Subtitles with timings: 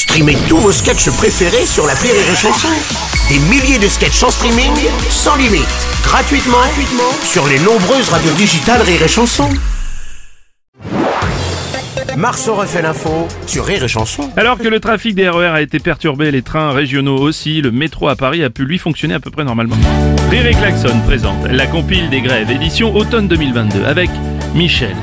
[0.00, 2.68] Streamez tous vos sketchs préférés sur la Rire et Chanson.
[3.28, 4.72] Des milliers de sketchs en streaming,
[5.10, 5.68] sans limite,
[6.02, 9.46] gratuitement, gratuitement sur les nombreuses radios digitales Rire et Chanson.
[12.16, 14.30] Marceau refait l'info sur Rire et Chanson.
[14.38, 18.08] Alors que le trafic des RER a été perturbé, les trains régionaux aussi, le métro
[18.08, 19.76] à Paris a pu lui fonctionner à peu près normalement.
[20.30, 24.08] Rire et Klaxon présente la compile des grèves édition automne 2022 avec
[24.54, 24.96] Michel.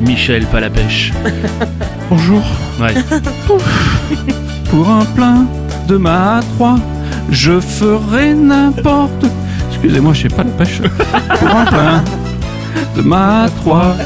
[0.00, 1.12] Michel Palapêche.
[2.10, 2.42] Bonjour.
[2.80, 2.94] Ouais.
[4.70, 5.46] Pour un plein
[5.88, 6.76] de ma 3,
[7.30, 9.26] je ferai n'importe.
[9.70, 10.80] Excusez-moi, je sais pas la pêche.
[11.38, 12.04] Pour un plein
[12.96, 13.96] de ma 3,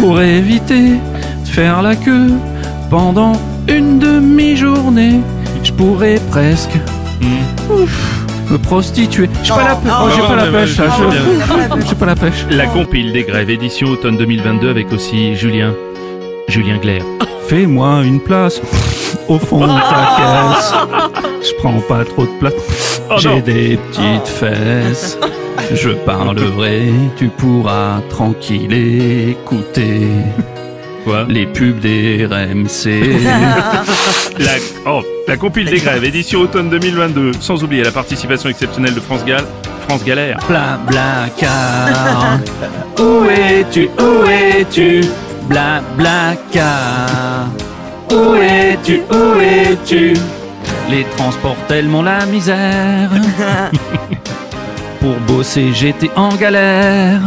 [0.00, 2.32] pour éviter de faire la queue
[2.90, 3.32] pendant
[3.68, 5.20] une demi-journée,
[5.62, 6.78] je pourrais presque
[7.70, 9.28] ouf, me prostituer.
[9.42, 10.76] J'ai pas la, oh, j'ai pas la pêche.
[11.88, 12.46] J'ai pas la pêche.
[12.50, 15.74] La compile des grèves édition automne 2022 avec aussi Julien.
[16.48, 17.04] Julien Glaire.
[17.48, 18.60] Fais-moi une place
[19.28, 20.74] au fond de ta caisse.
[21.48, 23.00] Je prends pas trop de place.
[23.10, 23.14] Oh.
[23.18, 25.18] J'ai des petites fesses.
[25.72, 28.72] Je parle vrai, tu pourras tranquille
[29.30, 30.08] écouter
[31.04, 31.24] Quoi?
[31.28, 33.18] les pubs des RMC.
[34.38, 34.50] La,
[34.86, 39.24] oh, la compile des grèves, édition automne 2022, sans oublier la participation exceptionnelle de France
[39.24, 39.44] Gall,
[39.88, 40.38] France Galère.
[40.48, 42.38] Bla bla car.
[43.00, 45.00] Où es-tu, où es-tu?
[45.48, 47.46] Bla bla car.
[48.10, 50.14] Où es-tu, où es-tu?
[50.90, 53.10] Les transports tellement la misère.
[55.00, 57.20] Pour bosser, j'étais en galère.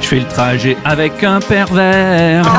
[0.00, 2.44] Je fais le trajet avec un pervers.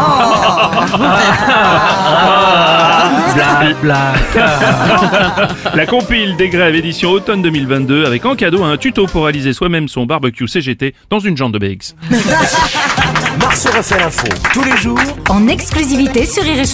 [3.36, 5.56] Bla bla car.
[5.74, 9.88] La compile des grèves, édition automne 2022, avec en cadeau un tuto pour réaliser soi-même
[9.88, 11.96] son barbecue CGT dans une jambe de BX.
[13.40, 15.00] Marceau refait l'info tous les jours
[15.30, 16.66] en exclusivité sur Rire et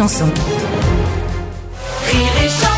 [2.11, 2.72] Rire et Chanson.